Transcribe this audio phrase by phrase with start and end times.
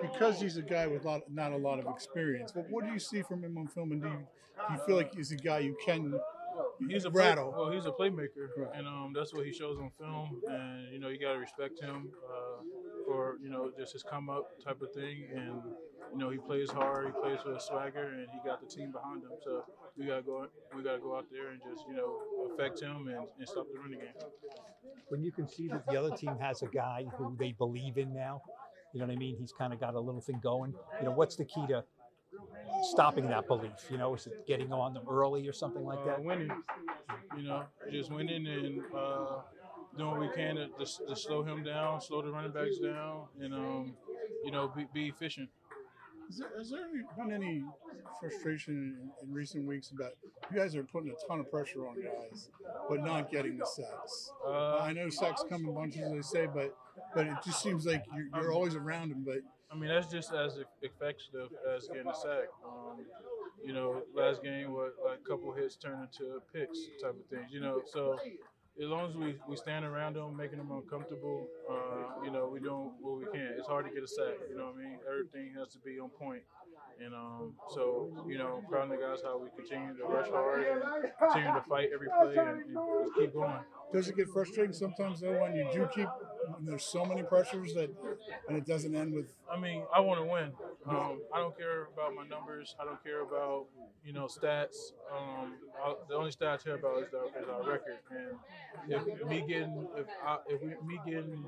[0.00, 2.98] Because he's a guy with lot, not a lot of experience, but what do you
[2.98, 4.18] see from him on film, and do you,
[4.68, 6.18] do you feel like he's a guy you can
[6.88, 7.52] he's a rattle?
[7.52, 8.70] Play, well, he's a playmaker, Right.
[8.74, 10.40] and um, that's what he shows on film.
[10.48, 12.62] And you know, you got to respect him uh,
[13.06, 15.28] for you know just his come up type of thing.
[15.34, 15.62] And
[16.12, 18.92] you know, he plays hard, he plays with a swagger, and he got the team
[18.92, 19.30] behind him.
[19.44, 19.64] So
[19.96, 22.18] we gotta go, we gotta go out there and just you know
[22.52, 24.14] affect him and, and stop the running game.
[25.08, 28.12] when you can see that the other team has a guy who they believe in
[28.14, 28.42] now,
[28.92, 29.36] you know what I mean?
[29.38, 30.74] He's kind of got a little thing going.
[31.00, 31.84] You know, what's the key to
[32.82, 33.72] stopping that belief?
[33.90, 36.22] You know, is it getting on them early or something like uh, that?
[36.22, 36.50] winning.
[37.36, 39.40] You know, just winning and uh,
[39.96, 43.24] doing what we can to, to, to slow him down, slow the running backs down,
[43.40, 43.94] and um,
[44.44, 45.48] you know, be, be efficient.
[46.28, 47.64] Is there, has there any- been any
[48.20, 48.74] frustration
[49.22, 50.12] in, in recent weeks about
[50.50, 52.50] you guys are putting a ton of pressure on guys,
[52.88, 54.30] but not getting the sacks?
[54.46, 56.76] Uh, I know sacks come in bunches, as they say, but
[57.14, 59.22] but it just seems like you're, you're always around them.
[59.24, 59.38] But
[59.72, 62.48] I mean, that's just as effective as getting a sack.
[62.64, 63.04] Um,
[63.64, 67.50] you know, last game, what like a couple hits turned into picks type of things.
[67.50, 68.18] You know, so
[68.80, 72.60] as long as we, we stand around them, making them uncomfortable, uh, you know, we
[72.60, 73.54] doing what we can.
[73.58, 74.38] It's hard to get a sack.
[74.48, 74.98] You know what I mean?
[75.08, 76.42] Everything has to be on point.
[77.00, 80.66] And um, so, you know, proud of the guys how we continue to rush hard
[80.66, 80.82] and
[81.18, 83.60] continue to fight every play and, and just keep going.
[83.92, 86.08] does it get frustrating sometimes though when you do keep
[86.56, 87.88] when there's so many pressures that
[88.48, 90.50] and it doesn't end with I mean, I want to win.
[90.88, 92.74] Um, I don't care about my numbers.
[92.80, 93.66] I don't care about
[94.04, 94.92] you know stats.
[95.14, 95.54] Um,
[95.84, 97.98] I, the only stat I care about is, the, is our record.
[98.84, 101.44] And if me getting if I, if we, me getting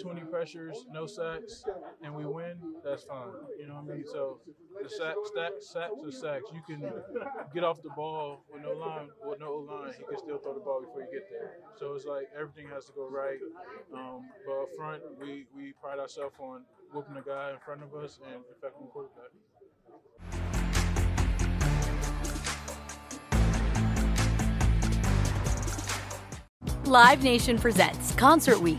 [0.00, 1.64] 20 pressures, no sacks,
[2.02, 3.28] and we win, that's fine.
[3.58, 4.04] You know what I mean?
[4.12, 4.40] So
[4.82, 5.14] the sack,
[5.62, 6.44] sacks are sacks.
[6.52, 6.90] You can
[7.54, 9.45] get off the ball with no line, with no
[9.86, 9.94] line.
[9.98, 11.52] He can still throw the ball before you get there.
[11.78, 13.38] So it's like everything has to go right.
[13.94, 17.94] Um, but up front, we we pride ourselves on whooping the guy in front of
[17.94, 19.30] us and affecting the quarterback.
[26.84, 28.78] Live Nation presents Concert Week.